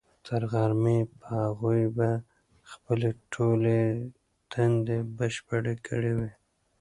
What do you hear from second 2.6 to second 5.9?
خپلې ټولې دندې بشپړې